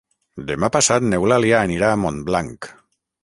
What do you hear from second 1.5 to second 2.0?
anirà a